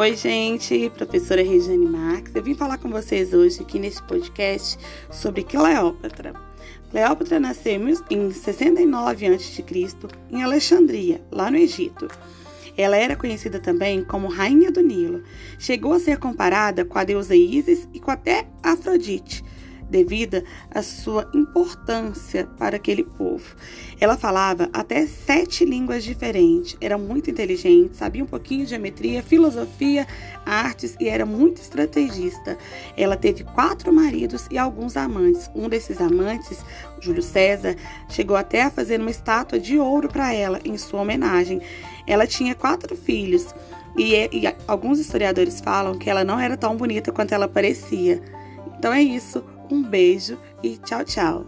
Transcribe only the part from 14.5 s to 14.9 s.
do